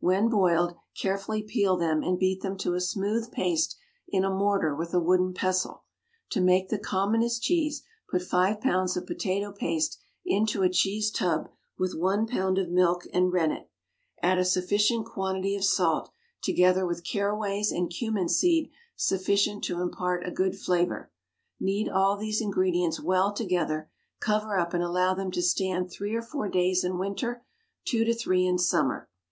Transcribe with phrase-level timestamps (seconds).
[0.00, 3.76] When boiled, carefully peel them and beat them to a smooth paste
[4.08, 5.84] in a mortar with a wooden pestle.
[6.30, 11.50] To make the commonest cheese, put five pounds of potato paste into a cheese tub
[11.78, 13.70] with one pound of milk and rennet;
[14.20, 16.10] add a sufficient quantity of salt,
[16.42, 21.12] together with caraways and cumin seed sufficient to impart a good flavour.
[21.60, 26.22] Knead all these ingredients well together, cover up and allow them to stand three or
[26.22, 27.44] four days in winter,
[27.84, 29.08] two to three in summer.